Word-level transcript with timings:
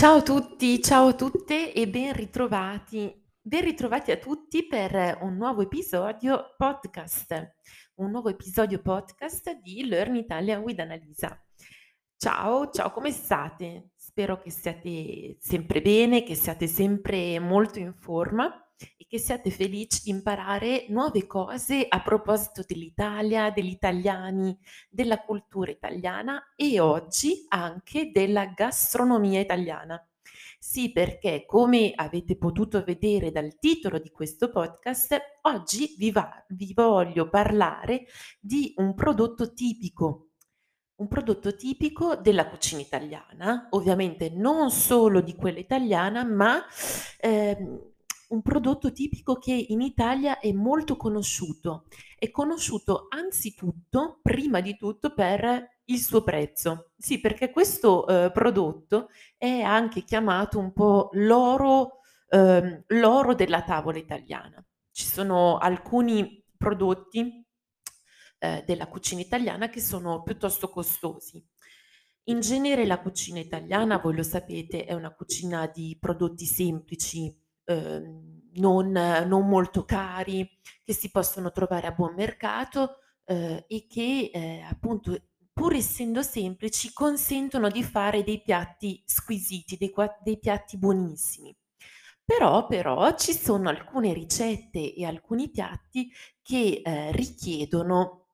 Ciao 0.00 0.16
a 0.16 0.22
tutti, 0.22 0.80
ciao 0.80 1.08
a 1.08 1.12
tutte 1.12 1.74
e 1.74 1.86
ben 1.86 2.14
ritrovati. 2.14 3.14
Ben 3.38 3.60
ritrovati 3.60 4.10
a 4.10 4.16
tutti 4.16 4.66
per 4.66 5.18
un 5.20 5.36
nuovo 5.36 5.60
episodio 5.60 6.54
podcast, 6.56 7.56
un 7.96 8.10
nuovo 8.10 8.30
episodio 8.30 8.80
podcast 8.80 9.60
di 9.60 9.86
Learn 9.86 10.16
Italian 10.16 10.62
with 10.62 10.80
Annalisa. 10.80 11.38
Ciao, 12.16 12.70
ciao, 12.70 12.90
come 12.92 13.10
state? 13.10 13.90
Spero 13.94 14.38
che 14.38 14.50
siate 14.50 15.36
sempre 15.38 15.82
bene, 15.82 16.22
che 16.22 16.34
siate 16.34 16.66
sempre 16.66 17.38
molto 17.38 17.78
in 17.78 17.92
forma 17.92 18.50
e 18.96 19.06
che 19.08 19.18
siate 19.18 19.50
felici 19.50 20.02
di 20.04 20.10
imparare 20.10 20.86
nuove 20.88 21.26
cose 21.26 21.86
a 21.88 22.00
proposito 22.02 22.62
dell'Italia, 22.66 23.50
degli 23.50 23.70
italiani, 23.70 24.58
della 24.88 25.20
cultura 25.20 25.70
italiana 25.70 26.52
e 26.56 26.80
oggi 26.80 27.44
anche 27.48 28.10
della 28.12 28.46
gastronomia 28.46 29.40
italiana. 29.40 30.02
Sì, 30.58 30.92
perché 30.92 31.44
come 31.46 31.92
avete 31.94 32.36
potuto 32.36 32.84
vedere 32.84 33.30
dal 33.30 33.58
titolo 33.58 33.98
di 33.98 34.10
questo 34.10 34.50
podcast, 34.50 35.18
oggi 35.42 35.94
vi, 35.96 36.10
va, 36.10 36.44
vi 36.48 36.72
voglio 36.74 37.30
parlare 37.30 38.04
di 38.38 38.74
un 38.76 38.94
prodotto 38.94 39.54
tipico 39.54 40.26
un 41.00 41.08
prodotto 41.08 41.56
tipico 41.56 42.14
della 42.16 42.46
cucina 42.46 42.82
italiana, 42.82 43.68
ovviamente 43.70 44.28
non 44.28 44.70
solo 44.70 45.22
di 45.22 45.34
quella 45.34 45.58
italiana, 45.58 46.24
ma 46.24 46.62
ehm, 47.18 47.89
un 48.30 48.42
prodotto 48.42 48.92
tipico 48.92 49.36
che 49.38 49.52
in 49.52 49.80
Italia 49.80 50.38
è 50.38 50.52
molto 50.52 50.96
conosciuto. 50.96 51.86
È 52.16 52.30
conosciuto 52.30 53.06
anzitutto, 53.08 54.18
prima 54.22 54.60
di 54.60 54.76
tutto, 54.76 55.14
per 55.14 55.78
il 55.84 55.98
suo 55.98 56.22
prezzo. 56.22 56.92
Sì, 56.96 57.20
perché 57.20 57.50
questo 57.50 58.06
eh, 58.06 58.30
prodotto 58.32 59.08
è 59.36 59.60
anche 59.60 60.04
chiamato 60.04 60.58
un 60.58 60.72
po' 60.72 61.10
l'oro, 61.14 62.00
ehm, 62.28 62.84
l'oro 62.88 63.34
della 63.34 63.62
tavola 63.62 63.98
italiana. 63.98 64.64
Ci 64.92 65.06
sono 65.06 65.58
alcuni 65.58 66.44
prodotti 66.56 67.44
eh, 68.38 68.62
della 68.66 68.86
cucina 68.86 69.20
italiana 69.20 69.68
che 69.68 69.80
sono 69.80 70.22
piuttosto 70.22 70.68
costosi. 70.68 71.44
In 72.24 72.40
genere 72.40 72.86
la 72.86 73.00
cucina 73.00 73.40
italiana, 73.40 73.98
voi 73.98 74.14
lo 74.14 74.22
sapete, 74.22 74.84
è 74.84 74.92
una 74.92 75.12
cucina 75.12 75.66
di 75.66 75.96
prodotti 75.98 76.44
semplici, 76.44 77.34
non, 77.66 78.90
non, 78.90 79.48
molto 79.48 79.84
cari, 79.84 80.48
che 80.84 80.92
si 80.92 81.10
possono 81.10 81.50
trovare 81.52 81.86
a 81.86 81.92
buon 81.92 82.14
mercato 82.14 82.98
eh, 83.24 83.64
e 83.68 83.86
che 83.86 84.30
eh, 84.32 84.60
appunto 84.68 85.16
pur 85.52 85.74
essendo 85.74 86.22
semplici 86.22 86.92
consentono 86.92 87.68
di 87.68 87.82
fare 87.82 88.24
dei 88.24 88.40
piatti 88.42 89.02
squisiti, 89.04 89.76
dei, 89.76 89.92
dei 90.22 90.38
piatti 90.38 90.78
buonissimi. 90.78 91.54
Però, 92.24 92.66
però 92.66 93.14
ci 93.16 93.32
sono 93.32 93.68
alcune 93.68 94.12
ricette 94.12 94.94
e 94.94 95.04
alcuni 95.04 95.50
piatti 95.50 96.10
che 96.40 96.80
eh, 96.84 97.12
richiedono 97.12 98.28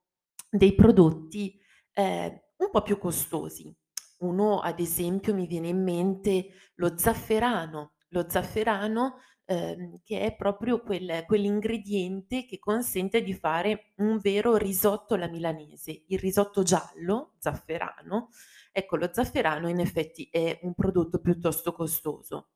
dei 0.50 0.74
prodotti 0.74 1.58
eh, 1.92 2.50
un 2.56 2.70
po' 2.70 2.82
più 2.82 2.98
costosi. 2.98 3.74
Uno, 4.18 4.60
ad 4.60 4.80
esempio, 4.80 5.34
mi 5.34 5.46
viene 5.46 5.68
in 5.68 5.82
mente 5.82 6.48
lo 6.76 6.96
zafferano. 6.96 7.92
Lo 8.16 8.24
zafferano 8.30 9.18
ehm, 9.44 10.00
che 10.02 10.20
è 10.20 10.34
proprio 10.34 10.80
quel, 10.80 11.24
quell'ingrediente 11.26 12.46
che 12.46 12.58
consente 12.58 13.22
di 13.22 13.34
fare 13.34 13.92
un 13.96 14.16
vero 14.18 14.56
risotto 14.56 15.12
alla 15.12 15.28
milanese. 15.28 16.04
Il 16.08 16.18
risotto 16.18 16.62
giallo, 16.62 17.34
zafferano, 17.38 18.30
ecco, 18.72 18.96
lo 18.96 19.10
zafferano 19.12 19.68
in 19.68 19.80
effetti 19.80 20.28
è 20.30 20.60
un 20.62 20.72
prodotto 20.72 21.20
piuttosto 21.20 21.72
costoso. 21.72 22.52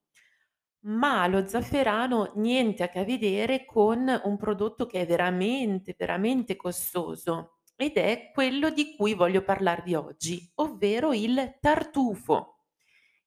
Ma 0.84 1.26
lo 1.26 1.46
zafferano 1.46 2.32
niente 2.36 2.82
a 2.82 2.88
che 2.88 3.04
vedere 3.04 3.66
con 3.66 4.08
un 4.24 4.36
prodotto 4.38 4.86
che 4.86 5.02
è 5.02 5.06
veramente, 5.06 5.94
veramente 5.98 6.56
costoso 6.56 7.58
ed 7.76 7.98
è 7.98 8.30
quello 8.32 8.70
di 8.70 8.96
cui 8.96 9.12
voglio 9.12 9.42
parlarvi 9.42 9.94
oggi, 9.94 10.50
ovvero 10.54 11.12
il 11.12 11.58
tartufo. 11.60 12.59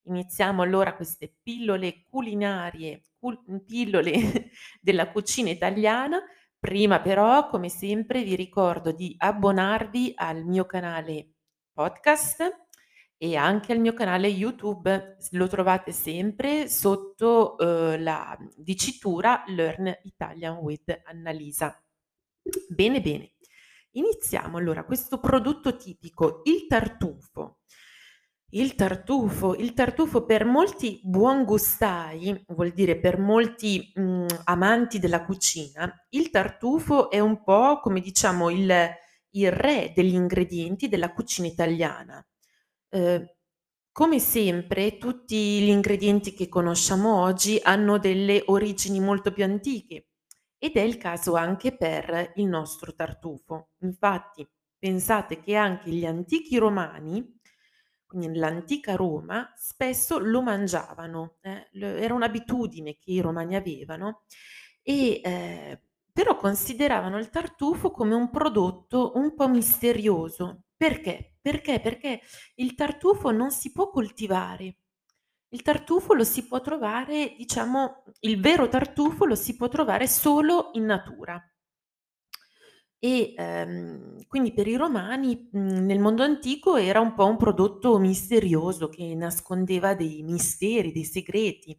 Iniziamo 0.05 0.61
allora 0.61 0.95
queste 0.95 1.33
pillole 1.41 2.03
culinarie, 2.09 3.03
cul- 3.17 3.63
pillole 3.65 4.51
della 4.81 5.09
cucina 5.11 5.49
italiana. 5.49 6.21
Prima 6.59 7.01
però, 7.01 7.47
come 7.47 7.69
sempre, 7.69 8.23
vi 8.23 8.35
ricordo 8.35 8.91
di 8.91 9.13
abbonarvi 9.17 10.13
al 10.15 10.45
mio 10.45 10.65
canale 10.65 11.33
podcast 11.73 12.67
e 13.17 13.35
anche 13.35 13.71
al 13.71 13.79
mio 13.79 13.93
canale 13.93 14.27
YouTube. 14.27 15.17
Lo 15.31 15.47
trovate 15.47 15.91
sempre 15.91 16.67
sotto 16.67 17.57
eh, 17.57 17.97
la 17.99 18.37
dicitura 18.57 19.43
Learn 19.47 19.99
Italian 20.03 20.57
with 20.57 21.01
Annalisa. 21.05 21.81
Bene, 22.67 23.01
bene. 23.01 23.33
Iniziamo 23.91 24.57
allora 24.57 24.83
questo 24.85 25.19
prodotto 25.19 25.75
tipico, 25.77 26.41
il 26.45 26.65
tartufo. 26.67 27.59
Il 28.55 28.75
tartufo, 28.75 29.55
il 29.55 29.73
tartufo 29.73 30.25
per 30.25 30.45
molti 30.45 30.99
buon 31.03 31.43
gustai, 31.43 32.43
vuol 32.49 32.69
dire 32.71 32.99
per 32.99 33.17
molti 33.17 33.91
mh, 33.95 34.01
mm, 34.01 34.27
amanti 34.43 34.99
della 34.99 35.25
cucina, 35.25 35.91
il 36.09 36.29
tartufo 36.29 37.09
è 37.09 37.19
un 37.19 37.43
po' 37.43 37.79
come 37.79 37.99
diciamo 37.99 38.51
il, 38.51 38.71
il 39.31 39.51
re 39.51 39.91
degli 39.95 40.13
ingredienti 40.13 40.87
della 40.87 41.13
cucina 41.13 41.47
italiana. 41.47 42.23
Eh, 42.89 43.37
come 43.91 44.19
sempre, 44.19 44.99
tutti 44.99 45.61
gli 45.61 45.69
ingredienti 45.69 46.35
che 46.35 46.47
conosciamo 46.47 47.21
oggi 47.21 47.59
hanno 47.59 47.97
delle 47.97 48.43
origini 48.45 48.99
molto 48.99 49.31
più 49.31 49.43
antiche 49.43 50.09
ed 50.59 50.73
è 50.75 50.81
il 50.81 50.97
caso 50.97 51.33
anche 51.35 51.75
per 51.75 52.33
il 52.35 52.45
nostro 52.45 52.93
tartufo. 52.93 53.69
Infatti, 53.79 54.47
pensate 54.77 55.39
che 55.41 55.55
anche 55.55 55.89
gli 55.89 56.05
antichi 56.05 56.57
romani, 56.57 57.41
nell'antica 58.13 58.95
Roma, 58.95 59.51
spesso 59.55 60.17
lo 60.19 60.41
mangiavano, 60.41 61.37
eh, 61.41 61.69
era 61.73 62.13
un'abitudine 62.13 62.97
che 62.97 63.11
i 63.11 63.21
romani 63.21 63.55
avevano, 63.55 64.23
e, 64.81 65.21
eh, 65.23 65.81
però 66.11 66.37
consideravano 66.37 67.17
il 67.17 67.29
tartufo 67.29 67.91
come 67.91 68.15
un 68.15 68.29
prodotto 68.29 69.13
un 69.15 69.33
po' 69.35 69.47
misterioso. 69.49 70.63
Perché? 70.75 71.37
Perché? 71.41 71.79
Perché 71.79 72.21
il 72.55 72.75
tartufo 72.75 73.31
non 73.31 73.51
si 73.51 73.71
può 73.71 73.89
coltivare, 73.89 74.77
il 75.49 75.61
tartufo 75.61 76.13
lo 76.13 76.23
si 76.23 76.47
può 76.47 76.61
trovare, 76.61 77.35
diciamo, 77.37 78.03
il 78.21 78.39
vero 78.39 78.67
tartufo 78.67 79.25
lo 79.25 79.35
si 79.35 79.55
può 79.55 79.67
trovare 79.67 80.07
solo 80.07 80.71
in 80.73 80.85
natura. 80.85 81.41
E 83.03 83.33
ehm, 83.35 84.25
quindi 84.27 84.53
per 84.53 84.65
i 84.65 84.77
romani 84.77 85.49
mh, 85.51 85.59
nel 85.59 85.99
mondo 85.99 86.23
antico 86.23 86.77
era 86.77 87.01
un 87.01 87.13
po' 87.13 87.25
un 87.25 87.35
prodotto 87.35 87.99
misterioso 87.99 88.87
che 88.87 89.13
nascondeva 89.13 89.93
dei 89.93 90.23
misteri, 90.23 90.93
dei 90.93 91.03
segreti 91.03 91.77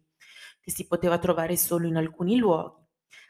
che 0.61 0.69
si 0.69 0.85
poteva 0.85 1.17
trovare 1.17 1.57
solo 1.57 1.87
in 1.87 1.95
alcuni 1.95 2.37
luoghi. 2.37 2.83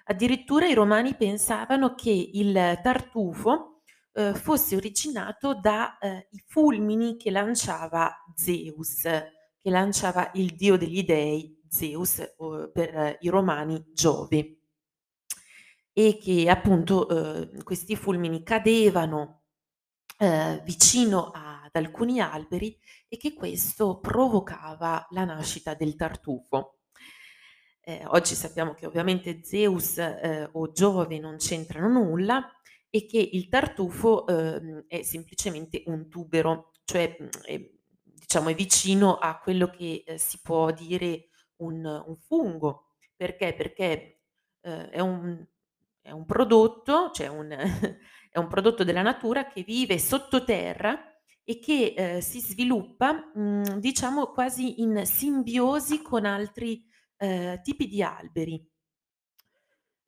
Addirittura 0.07 0.67
i 0.67 0.73
romani 0.73 1.15
pensavano 1.15 1.95
che 1.95 2.11
il 2.33 2.53
tartufo 2.83 3.83
eh, 4.11 4.33
fosse 4.33 4.75
originato 4.75 5.55
dai 5.55 5.87
eh, 6.01 6.27
fulmini 6.47 7.15
che 7.15 7.31
lanciava 7.31 8.13
Zeus 8.35 9.03
che 9.65 9.71
lanciava 9.71 10.31
il 10.33 10.53
dio 10.55 10.77
degli 10.77 11.03
dei, 11.03 11.59
Zeus, 11.67 12.21
per 12.71 13.17
i 13.19 13.29
romani 13.29 13.83
Giove, 13.93 14.64
e 15.97 16.17
che 16.17 16.49
appunto 16.49 17.07
eh, 17.07 17.63
questi 17.63 17.95
fulmini 17.95 18.43
cadevano 18.43 19.43
eh, 20.17 20.61
vicino 20.65 21.31
ad 21.31 21.69
alcuni 21.71 22.19
alberi 22.19 22.77
e 23.07 23.15
che 23.15 23.33
questo 23.33 23.99
provocava 23.99 25.07
la 25.11 25.23
nascita 25.23 25.73
del 25.73 25.95
tartufo. 25.95 26.79
Eh, 27.79 28.03
oggi 28.07 28.35
sappiamo 28.35 28.73
che 28.73 28.85
ovviamente 28.85 29.41
Zeus 29.43 29.97
eh, 29.97 30.49
o 30.51 30.71
Giove 30.73 31.17
non 31.17 31.37
c'entrano 31.37 31.87
nulla 31.87 32.45
e 32.89 33.05
che 33.05 33.29
il 33.31 33.47
tartufo 33.47 34.27
ehm, 34.27 34.83
è 34.87 35.01
semplicemente 35.01 35.83
un 35.85 36.09
tubero, 36.09 36.71
cioè 36.83 37.15
è 37.43 37.73
diciamo 38.01 38.49
è 38.49 38.55
vicino 38.55 39.17
a 39.17 39.39
quello 39.39 39.69
che 39.69 40.03
eh, 40.05 40.17
si 40.17 40.39
può 40.41 40.71
dire 40.71 41.29
un, 41.57 41.85
un 41.85 42.17
fungo. 42.17 42.95
Perché? 43.15 43.53
Perché 43.53 44.19
eh, 44.61 44.89
è, 44.89 44.99
un, 44.99 45.45
è, 46.05 46.11
un, 46.11 46.25
prodotto, 46.25 47.09
cioè 47.11 47.27
un, 47.27 47.49
è 48.29 48.37
un 48.37 48.47
prodotto 48.47 48.83
della 48.83 49.01
natura 49.01 49.47
che 49.47 49.63
vive 49.63 49.97
sottoterra 49.97 50.97
e 51.43 51.59
che 51.59 51.93
eh, 51.95 52.21
si 52.21 52.39
sviluppa, 52.39 53.31
mh, 53.33 53.79
diciamo, 53.79 54.27
quasi 54.27 54.81
in 54.81 55.05
simbiosi 55.05 56.01
con 56.01 56.25
altri 56.25 56.83
eh, 57.17 57.59
tipi 57.63 57.87
di 57.87 58.01
alberi. 58.03 58.63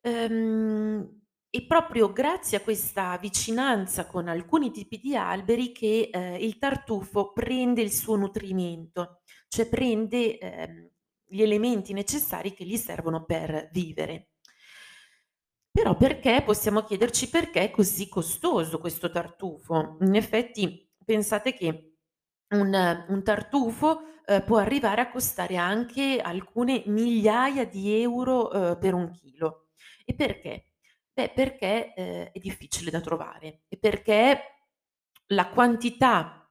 Ehm, 0.00 1.16
E 1.50 1.64
proprio 1.66 2.12
grazie 2.12 2.58
a 2.58 2.60
questa 2.60 3.16
vicinanza 3.16 4.06
con 4.06 4.28
alcuni 4.28 4.70
tipi 4.70 4.98
di 4.98 5.16
alberi 5.16 5.72
che, 5.72 6.10
ehm, 6.12 6.34
il 6.40 6.58
tartufo 6.58 7.32
prende 7.32 7.80
il 7.82 7.90
suo 7.92 8.16
nutrimento, 8.16 9.22
cioè 9.48 9.66
prende, 9.68 10.38
ehm, 10.38 10.90
gli 11.26 11.40
elementi 11.42 11.92
necessari 11.94 12.52
che 12.52 12.64
gli 12.66 12.76
servono 12.76 13.24
per 13.24 13.70
vivere. 13.72 14.28
Però 15.78 15.94
perché 15.96 16.42
possiamo 16.44 16.82
chiederci 16.82 17.28
perché 17.30 17.60
è 17.60 17.70
così 17.70 18.08
costoso 18.08 18.80
questo 18.80 19.10
tartufo. 19.10 19.96
In 20.00 20.16
effetti 20.16 20.90
pensate 21.04 21.54
che 21.54 21.92
un 22.48 23.04
un 23.08 23.22
tartufo, 23.22 24.00
ehm, 24.26 24.42
può 24.44 24.56
arrivare 24.58 25.02
a 25.02 25.08
costare 25.10 25.54
anche 25.56 26.18
alcune 26.20 26.82
migliaia 26.86 27.64
di 27.64 28.00
euro, 28.02 28.48
uhm, 28.52 28.78
per 28.80 28.94
1 28.94 29.10
chilo. 29.12 29.68
E 30.04 30.14
perché? 30.14 30.64
Beh, 31.12 31.30
perché, 31.32 31.92
ehm, 31.94 32.24
è 32.32 32.38
difficile 32.40 32.90
da 32.90 33.00
trovare 33.00 33.60
e 33.68 33.76
perché 33.78 34.40
la 35.28 35.48
quantità 35.50 36.48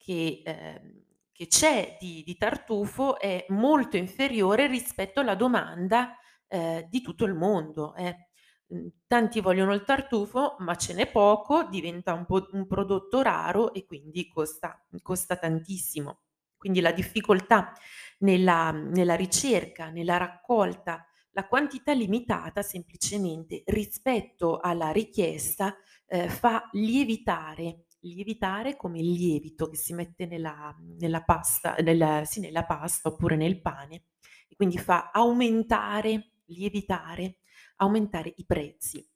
che 0.00 0.42
ehm, 0.44 1.04
che 1.32 1.46
c'è 1.48 1.96
di 2.00 2.22
di 2.24 2.36
tartufo 2.36 3.18
è 3.18 3.44
molto 3.50 3.96
inferiore 3.96 4.66
rispetto 4.68 5.20
alla 5.20 5.34
domanda, 5.34 6.16
ehm, 6.48 6.82
di 6.88 7.00
tutto 7.02 7.24
il 7.24 7.34
mondo, 7.34 7.94
eh. 7.94 8.28
Mhmm, 8.68 8.88
tanti 9.06 9.40
vogliono 9.40 9.74
il 9.74 9.84
tartufo, 9.84 10.56
ma 10.60 10.74
ce 10.76 10.92
n'è 10.94 11.10
poco, 11.10 11.64
diventa 11.64 12.12
un 12.14 12.24
po' 12.26 12.48
un 12.52 12.66
prodotto 12.66 13.22
raro 13.22 13.72
e 13.72 13.84
quindi 13.84 14.26
costa 14.28 14.84
costa 15.02 15.36
tantissimo. 15.36 16.20
Quindi 16.56 16.80
la 16.80 16.92
difficoltà 16.92 17.72
nella 18.20 18.70
nella 18.72 19.14
ricerca, 19.14 19.90
nella 19.90 20.16
raccolta, 20.16 21.06
la 21.32 21.46
quantità 21.46 21.92
limitata 21.92 22.62
semplicemente 22.62 23.62
rispetto 23.66 24.58
alla 24.58 24.90
richiesta, 24.90 25.76
ehm, 26.06 26.28
fa 26.28 26.68
lievitare 26.72 27.82
lievitare 28.00 28.76
come 28.76 29.00
il 29.00 29.10
lievito 29.10 29.68
che 29.68 29.76
si 29.76 29.92
mette 29.94 30.26
nella 30.26 30.72
nella 30.98 31.22
pasta 31.22 31.74
nel 31.80 32.22
sì, 32.26 32.40
nella 32.40 32.64
pasta 32.64 33.08
oppure 33.08 33.34
nel 33.36 33.60
pane 33.60 34.04
e 34.48 34.54
quindi 34.54 34.78
fa 34.78 35.10
aumentare, 35.12 36.34
lievitare, 36.46 37.38
aumentare 37.76 38.32
i 38.36 38.44
prezzi. 38.44 39.06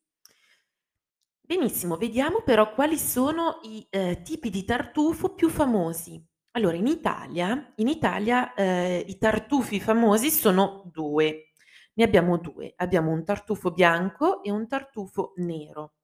Benissimo, 1.43 1.97
vediamo 1.97 2.43
però 2.43 2.73
quali 2.75 2.97
sono 2.97 3.59
i, 3.63 3.85
ehm, 3.91 4.23
tipi 4.23 4.51
di 4.51 4.65
tartufo 4.65 5.35
più 5.35 5.49
famosi. 5.49 6.25
Allora 6.53 6.77
in 6.77 6.87
Italia 6.87 7.73
in 7.77 7.89
Italia, 7.89 8.55
ehm, 8.55 9.03
i 9.07 9.19
tartufi 9.19 9.81
famosi 9.81 10.31
sono 10.31 10.89
2. 10.93 11.53
Ne 11.95 12.05
abbiamo 12.05 12.39
2. 12.39 12.75
Abbiamo 12.77 13.11
un 13.11 13.25
tartufo 13.25 13.73
bianco 13.73 14.43
e 14.45 14.51
un 14.53 14.69
tartufo 14.69 15.33
nero. 15.37 15.95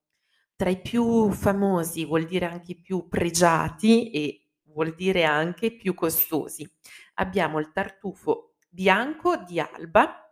Tra 0.56 0.70
i 0.70 0.80
più 0.80 1.30
famosi, 1.30 2.04
vuol 2.04 2.24
dire 2.26 2.46
anche 2.46 2.72
i 2.72 2.80
più 2.80 3.08
pregiati 3.08 4.10
e 4.10 4.46
vuol 4.64 4.94
dire 4.94 5.24
anche 5.24 5.74
più 5.76 5.94
costosi. 5.94 6.68
Abbiamo 7.14 7.58
il 7.60 7.70
tartufo 7.72 8.54
bianco 8.68 9.36
di 9.36 9.60
Alba. 9.60 10.25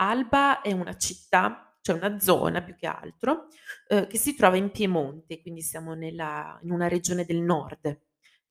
Alba 0.00 0.60
è 0.60 0.72
una 0.72 0.96
città, 0.96 1.76
cioè 1.80 1.96
una 1.96 2.18
zona 2.20 2.62
più 2.62 2.74
che 2.76 2.86
altro, 2.86 3.46
uhm, 3.88 4.06
che 4.06 4.16
si 4.18 4.34
trova 4.36 4.56
in 4.56 4.70
Piemonte, 4.70 5.40
quindi 5.40 5.60
siamo 5.62 5.94
nella 5.94 6.58
in 6.62 6.70
una 6.70 6.88
regione 6.88 7.24
del 7.24 7.40
nord. 7.40 8.00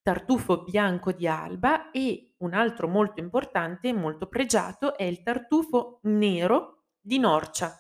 Tartufo 0.01 0.63
bianco 0.63 1.11
di 1.11 1.27
Alba 1.27 1.91
e 1.91 2.33
un 2.39 2.53
altro 2.53 2.87
molto 2.87 3.19
importante 3.21 3.89
e 3.89 3.93
molto 3.93 4.27
pregiato 4.27 4.95
è 4.97 5.03
il 5.03 5.21
tartufo 5.21 5.99
nero 6.03 6.85
di 6.99 7.19
Norcia, 7.19 7.73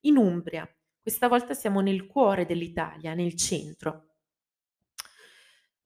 in 0.00 0.16
Umbria. 0.16 0.68
Questa 1.00 1.28
volta 1.28 1.54
siamo 1.54 1.80
nel 1.80 2.06
cuore 2.06 2.46
dell'Italia, 2.46 3.14
nel 3.14 3.34
centro. 3.36 4.07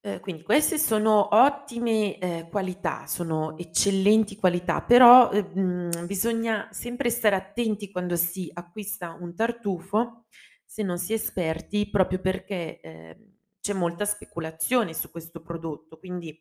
Ehm, 0.05 0.19
quindi 0.21 0.43
queste 0.43 0.79
sono 0.79 1.29
ottime, 1.37 2.19
ehm, 2.19 2.49
qualità, 2.49 3.07
sono 3.07 3.57
eccellenti 3.57 4.35
qualità, 4.37 4.83
però, 4.83 5.31
ehm, 5.31 6.07
bisogna 6.07 6.69
sempre 6.73 7.09
stare 7.09 7.37
attenti 7.37 7.91
quando 7.93 8.17
si 8.17 8.51
acquista 8.53 9.17
un 9.21 9.33
tartufo, 9.37 10.25
se 10.65 10.83
non 10.83 10.99
si 10.99 11.13
è 11.13 11.15
esperti, 11.17 11.89
proprio 11.89 12.19
perché, 12.21 12.81
ehm, 12.81 13.31
c'è 13.61 13.75
molta 13.75 14.05
speculazione 14.05 14.93
su 14.93 15.09
questo 15.13 15.41
prodotto. 15.41 15.99
Quindi, 15.99 16.37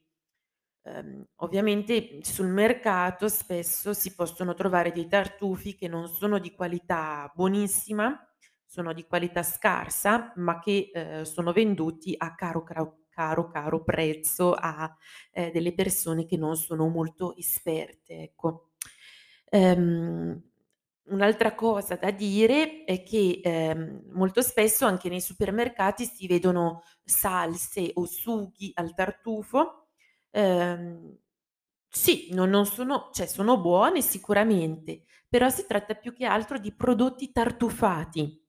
ehm, 0.83 1.25
ovviamente 1.37 2.19
sul 2.23 2.47
mercato 2.47 3.27
spesso 3.29 3.93
si 3.93 4.15
possono 4.15 4.53
trovare 4.55 4.91
dei 4.91 5.07
tartufi 5.07 5.75
che 5.75 5.87
non 5.87 6.07
sono 6.07 6.39
di 6.39 6.51
qualità 6.55 7.31
buonissima, 7.35 8.27
sono 8.65 8.93
di 8.93 9.05
qualità 9.05 9.43
scarsa, 9.43 10.33
ma 10.37 10.59
che, 10.59 10.89
ehm, 10.93 11.23
sono 11.23 11.51
venduti 11.53 12.15
a 12.17 12.33
caro 12.35 12.63
crao 12.63 13.00
caro, 13.11 13.47
caro 13.49 13.83
prezzo 13.83 14.53
a, 14.53 14.91
ehm, 15.33 15.51
delle 15.51 15.73
persone 15.73 16.25
che 16.25 16.37
non 16.37 16.55
sono 16.57 16.87
molto 16.87 17.35
esperte, 17.37 18.21
ecco. 18.23 18.69
Ehm, 19.49 20.41
un'altra 21.05 21.53
cosa 21.55 21.95
da 21.95 22.11
dire 22.11 22.83
è 22.85 23.03
che, 23.03 23.41
ehm, 23.43 24.03
molto 24.13 24.41
spesso 24.41 24.85
anche 24.85 25.09
nei 25.09 25.21
supermercati 25.21 26.05
si 26.05 26.27
vedono 26.27 26.83
salse 27.03 27.91
o 27.95 28.05
sughi 28.05 28.71
al 28.75 28.93
tartufo. 28.93 29.87
Ehm, 30.31 31.17
sì, 31.89 32.29
no 32.33 32.45
non 32.45 32.65
sono 32.65 33.09
cioè 33.13 33.27
sono 33.27 33.59
buone 33.59 34.01
sicuramente, 34.01 35.03
però 35.29 35.49
si 35.49 35.65
tratta 35.67 35.95
più 35.95 36.13
che 36.13 36.25
altro 36.25 36.57
di 36.59 36.73
prodotti 36.73 37.31
tartufati, 37.31 38.40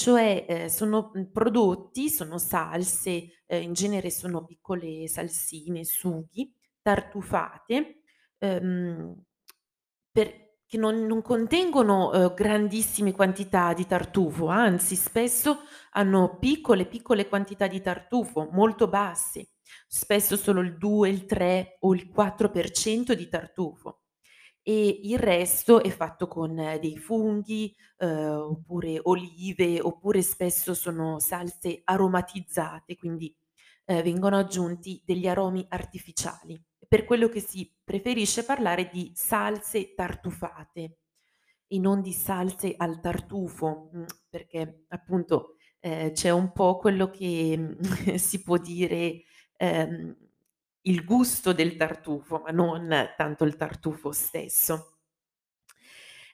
cioè, 0.00 0.46
ehm, 0.48 0.66
sono, 0.68 1.10
mhmm, 1.14 1.30
prodotti, 1.30 2.08
sono 2.08 2.38
salse, 2.38 3.42
ehm, 3.46 3.62
in 3.62 3.72
genere 3.74 4.10
sono 4.10 4.44
piccole 4.46 5.06
salsine, 5.08 5.84
sughi, 5.84 6.50
tartufate, 6.82 8.00
ehm, 8.38 9.14
per 10.10 10.48
che 10.66 10.78
non 10.78 11.04
non 11.06 11.20
contengono, 11.22 12.10
uhm, 12.10 12.34
grandissime 12.34 13.12
quantità 13.12 13.72
di 13.74 13.86
tartufo, 13.86 14.46
anzi 14.48 14.94
spesso 14.96 15.58
hanno 15.92 16.38
piccole, 16.38 16.86
piccole 16.86 17.28
quantità 17.28 17.66
di 17.66 17.80
tartufo, 17.82 18.48
molto 18.52 18.88
basse, 18.88 19.50
spesso 19.88 20.36
solo 20.36 20.60
il 20.60 20.78
2, 20.78 21.08
il 21.10 21.26
3 21.26 21.76
o 21.80 21.92
il 21.94 22.08
4% 22.08 23.14
di 23.14 23.28
tartufo. 23.28 23.89
E 24.62 25.00
il 25.04 25.18
resto 25.18 25.82
è 25.82 25.88
fatto 25.90 26.28
con 26.28 26.54
dei 26.80 26.96
funghi, 26.98 27.74
uhm, 27.98 28.08
oppure 28.50 28.98
olive, 29.02 29.80
oppure 29.80 30.22
spesso 30.22 30.74
sono 30.74 31.18
salse 31.18 31.80
aromatizzate, 31.84 32.96
quindi, 32.96 33.34
ehm, 33.86 34.02
vengono 34.02 34.36
aggiunti 34.38 35.02
degli 35.04 35.26
aromi 35.26 35.64
artificiali. 35.68 36.60
Per 36.86 37.04
quello 37.04 37.28
che 37.28 37.40
si 37.40 37.72
preferisce 37.82 38.44
parlare 38.44 38.90
di 38.92 39.12
salse 39.14 39.94
tartufate 39.94 40.98
e 41.66 41.78
non 41.78 42.00
di 42.02 42.12
salse 42.12 42.74
al 42.76 43.00
tartufo, 43.00 43.90
mhmm, 43.92 44.04
perché 44.28 44.84
appunto, 44.88 45.54
ehm, 45.80 46.12
c'è 46.12 46.30
un 46.30 46.52
po' 46.52 46.76
quello 46.78 47.10
che, 47.10 47.76
si 48.18 48.42
può 48.42 48.56
dire, 48.58 49.22
ehm, 49.56 50.16
il 50.82 51.04
gusto 51.04 51.52
del 51.52 51.76
tartufo, 51.76 52.40
ma 52.44 52.50
non 52.50 52.88
tanto 53.16 53.44
il 53.44 53.56
tartufo 53.56 54.12
stesso. 54.12 54.98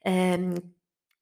Ehm, 0.02 0.54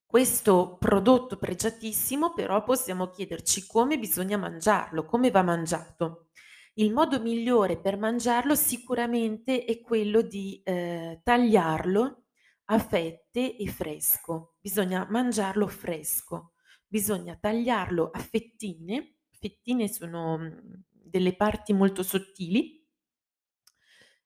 questo 0.06 0.76
prodotto 0.78 1.36
pregiatissimo 1.38 2.32
però 2.34 2.62
possiamo 2.62 3.08
chiederci 3.10 3.66
come 3.66 3.98
bisogna 3.98 4.36
mangiarlo, 4.36 5.04
come 5.04 5.30
va 5.30 5.42
mangiato. 5.42 6.28
Il 6.74 6.92
modo 6.92 7.20
migliore 7.20 7.80
per 7.80 7.96
mangiarlo 7.98 8.54
sicuramente 8.54 9.64
è 9.64 9.80
quello 9.80 10.22
di, 10.22 10.60
ehm, 10.64 11.20
tagliarlo 11.22 12.24
a 12.66 12.78
fette 12.78 13.56
e 13.56 13.66
fresco. 13.68 14.54
Bisogna 14.60 15.06
mangiarlo 15.10 15.66
fresco, 15.68 16.52
bisogna 16.86 17.36
tagliarlo 17.40 18.10
a 18.12 18.18
fettine, 18.18 19.16
fettine 19.30 19.88
sono, 19.88 20.38
mhmm, 20.38 20.82
delle 20.90 21.36
parti 21.36 21.72
molto 21.72 22.02
sottili 22.02 22.83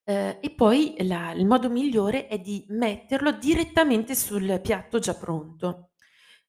Ehm, 0.09 0.39
e 0.41 0.51
poi 0.55 0.95
la 1.01 1.33
il 1.33 1.47
modo 1.47 1.69
migliore 1.71 2.27
è 2.29 2.39
di 2.39 2.65
metterlo 2.69 3.33
direttamente 3.33 4.15
sul 4.15 4.61
piatto 4.63 4.99
già 4.99 5.15
pronto. 5.15 5.91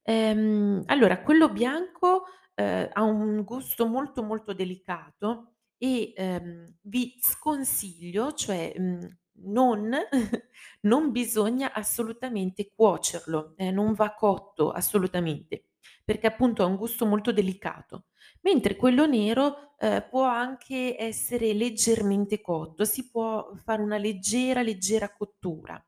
Ehm, 0.03 0.83
allora 0.87 1.21
quello 1.21 1.49
bianco, 1.51 2.23
ehm, 2.55 2.89
ha 2.93 3.03
un 3.03 3.43
gusto 3.43 3.85
molto, 3.87 4.23
molto 4.23 4.53
delicato 4.53 5.55
e, 5.77 6.13
ehm, 6.15 6.75
vi 6.83 7.15
sconsiglio, 7.21 8.33
cioè, 8.33 8.73
mhmm, 8.77 9.17
non 9.41 9.89
non 10.81 11.11
bisogna 11.11 11.71
assolutamente 11.73 12.71
cuocerlo, 12.75 13.53
ehm, 13.57 13.73
non 13.73 13.93
va 13.93 14.13
cotto 14.13 14.71
assolutamente, 14.71 15.65
perché 16.03 16.27
appunto 16.27 16.63
ha 16.63 16.65
un 16.65 16.75
gusto 16.77 17.05
molto 17.05 17.31
delicato. 17.31 18.05
Mentre 18.43 18.75
quello 18.77 19.05
nero, 19.05 19.75
ehm, 19.77 20.07
può 20.09 20.23
anche 20.23 20.95
essere 20.97 21.53
leggermente 21.53 22.39
cotto, 22.41 22.85
si 22.85 23.09
può 23.09 23.51
fare 23.63 23.81
una 23.81 23.97
leggera, 23.97 24.61
leggera 24.61 25.11
cottura, 25.13 25.83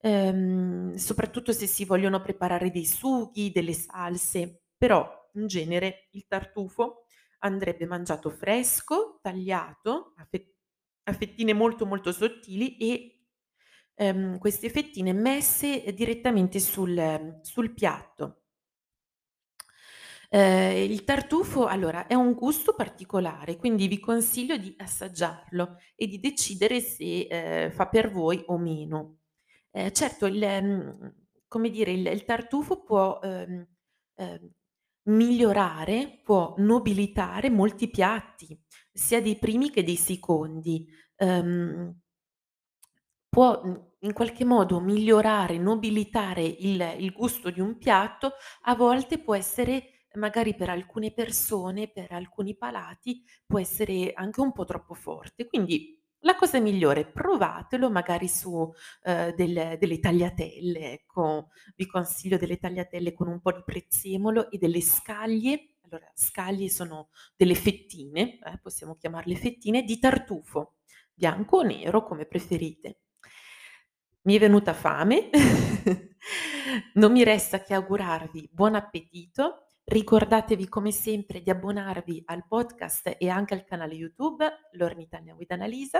ehm, 0.00 0.94
soprattutto 0.94 1.52
se 1.52 1.66
si 1.66 1.84
vogliono 1.84 2.20
preparare 2.20 2.70
dei 2.70 2.86
sughi, 2.86 3.50
delle 3.52 3.72
salse. 3.72 4.62
però 4.80 5.18
in 5.34 5.46
genere 5.46 6.08
il 6.12 6.24
tartufo 6.26 7.04
andrebbe 7.40 7.84
mangiato 7.86 8.30
fresco, 8.30 9.18
tagliato 9.22 10.12
a 10.16 10.24
fe 10.28 10.54
a 11.04 11.12
fettine 11.12 11.52
molto, 11.54 11.86
molto 11.86 12.12
sottili 12.12 12.76
e, 12.78 13.24
ehm, 13.94 14.38
queste 14.38 14.70
fettine 14.70 15.12
messe 15.12 15.82
direttamente 15.94 16.60
sul 16.60 17.38
sul 17.42 17.72
piatto. 17.74 18.39
Ehm, 20.32 20.90
il 20.90 21.02
tartufo 21.04 21.66
allora 21.66 22.06
è 22.06 22.14
un 22.14 22.34
gusto 22.34 22.74
particolare, 22.74 23.56
quindi 23.56 23.88
vi 23.88 23.98
consiglio 23.98 24.56
di 24.56 24.72
assaggiarlo 24.78 25.76
e 25.96 26.06
di 26.06 26.20
decidere 26.20 26.80
se, 26.80 27.26
ehm, 27.28 27.70
fa 27.72 27.88
per 27.88 28.10
voi 28.12 28.40
o 28.46 28.56
meno. 28.56 29.18
Ehm, 29.72 29.90
certo 29.92 30.26
il 30.26 30.38
mhmm, 30.62 31.14
come 31.48 31.68
dire, 31.70 31.90
il 31.92 32.06
il 32.06 32.24
tartufo 32.24 32.82
può, 32.84 33.18
ehm, 33.22 33.66
ehm, 34.16 34.50
migliorare, 35.04 36.20
può 36.24 36.54
nobilitare 36.58 37.50
molti 37.50 37.88
piatti, 37.90 38.56
sia 38.92 39.20
dei 39.20 39.36
primi 39.36 39.70
che 39.70 39.82
dei 39.84 39.96
secondi. 39.96 40.86
Ehm 41.16 42.00
Può, 43.32 43.60
in 44.00 44.12
qualche 44.12 44.44
modo 44.44 44.80
migliorare, 44.80 45.56
nobilitare 45.56 46.42
il 46.44 46.80
il 46.98 47.12
gusto 47.12 47.50
di 47.50 47.60
un 47.60 47.78
piatto, 47.78 48.32
a 48.62 48.74
volte 48.74 49.18
può 49.18 49.36
essere 49.36 49.99
magari 50.14 50.54
per 50.54 50.70
alcune 50.70 51.12
persone, 51.12 51.88
per 51.88 52.12
alcuni 52.12 52.56
palati, 52.56 53.22
può 53.46 53.58
essere 53.58 54.12
anche 54.14 54.40
un 54.40 54.52
po' 54.52 54.64
troppo 54.64 54.94
forte. 54.94 55.46
Quindi 55.46 55.98
la 56.20 56.34
cosa 56.36 56.60
migliore, 56.60 57.06
provatelo 57.06 57.90
magari 57.90 58.28
su, 58.28 58.70
ehm, 59.04 59.34
del 59.34 59.76
delle 59.78 59.98
tagliatelle, 59.98 60.92
ecco. 60.92 61.48
Vi 61.76 61.86
consiglio 61.86 62.36
delle 62.36 62.58
tagliatelle 62.58 63.12
con 63.14 63.28
un 63.28 63.40
po' 63.40 63.52
di 63.52 63.62
prezzemolo 63.64 64.50
e 64.50 64.58
delle 64.58 64.80
scaglie 64.80 65.74
allora 65.92 66.08
scaglie 66.14 66.68
sono 66.68 67.08
delle 67.36 67.54
fettine, 67.56 68.38
eh, 68.38 68.58
possiamo 68.62 68.94
chiamarle 68.94 69.34
fettine, 69.34 69.82
di 69.82 69.98
tartufo, 69.98 70.76
bianco 71.14 71.58
o 71.58 71.62
nero 71.62 72.04
come 72.04 72.26
preferite. 72.26 73.00
Mi 74.22 74.36
è 74.36 74.38
venuta 74.38 74.74
fame, 74.74 75.30
non 76.94 77.12
mi 77.12 77.24
resta 77.24 77.62
che 77.62 77.74
augurarvi 77.74 78.50
buon 78.52 78.74
appetito. 78.74 79.69
Ricordatevi 79.90 80.68
come 80.68 80.92
sempre 80.92 81.42
di 81.42 81.50
abbonarvi 81.50 82.22
al 82.26 82.46
podcast 82.46 83.16
e 83.18 83.28
anche 83.28 83.54
al 83.54 83.64
canale 83.64 83.94
YouTube 83.94 84.48
L'Ornitagna 84.74 85.34
with 85.34 85.50
Annalisa. 85.50 85.98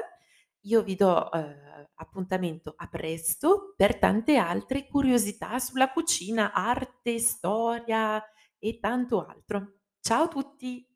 Io 0.61 0.85
vi 0.85 0.95
do, 0.95 1.29
ehm, 1.33 1.89
appuntamento 1.97 2.73
a 2.77 2.87
presto 2.87 3.75
per 3.77 3.99
tante 3.99 4.37
altre 4.37 4.87
curiosità 4.87 5.59
sulla 5.59 5.91
cucina, 5.91 6.53
arte, 6.53 7.19
storia 7.19 8.23
e 8.61 8.79
tanto 8.79 9.27
altro. 9.27 9.79
Ciao 9.99 10.23
a 10.23 10.29
tutti. 10.29 10.90